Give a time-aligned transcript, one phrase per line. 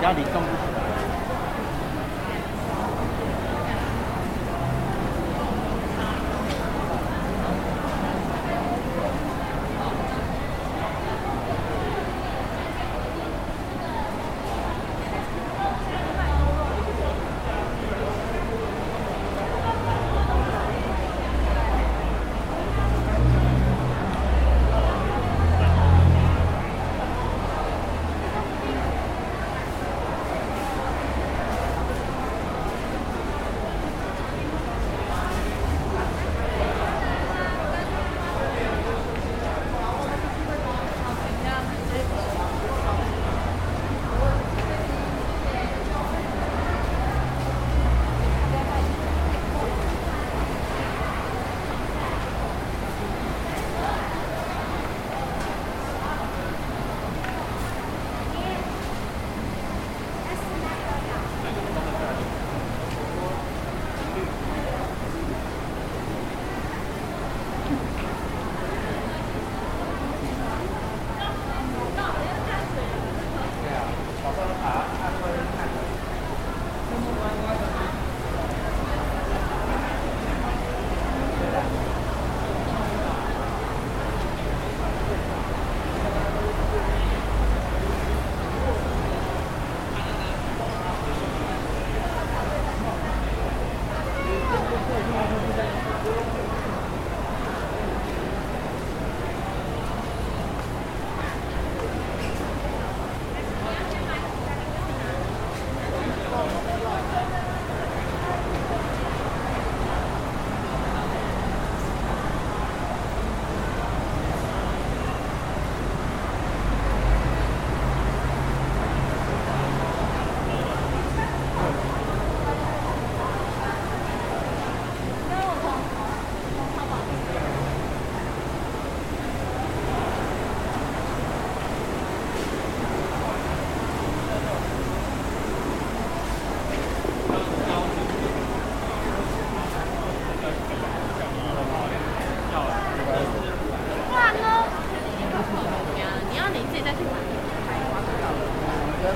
[0.00, 0.49] 家里 đi.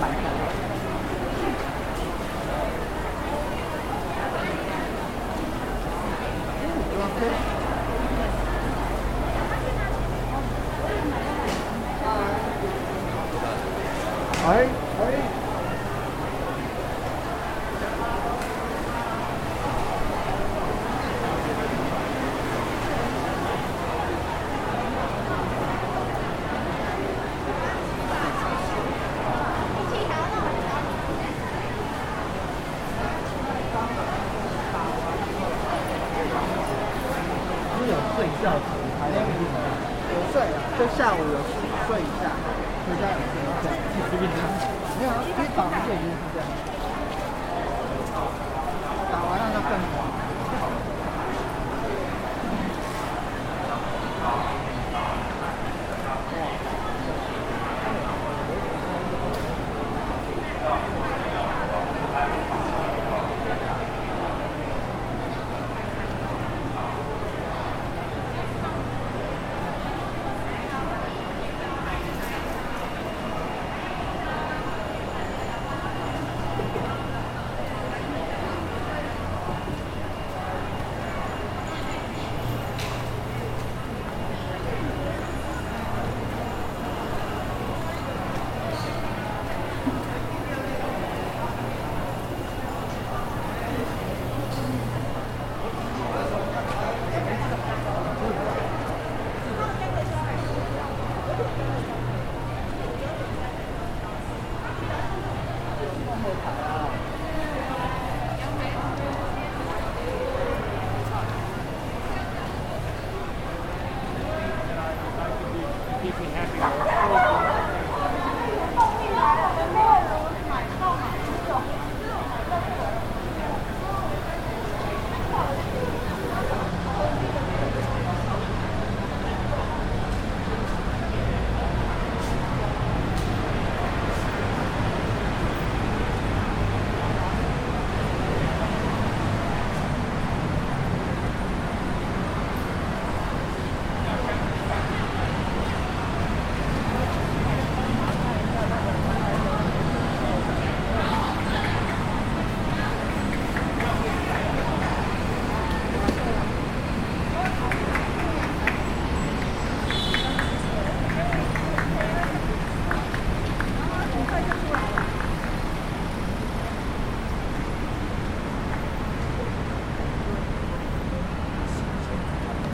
[0.00, 0.31] 蛮
[38.40, 40.46] 下午有排练，有睡，
[40.78, 41.36] 就下午有
[41.86, 42.30] 睡一下，
[42.86, 43.20] 睡一下午，
[43.60, 43.76] 睡一下午，
[44.08, 44.54] 睡了一下午，
[44.98, 46.52] 没有，一早上就已经是这样子。
[49.10, 50.01] 打完让他。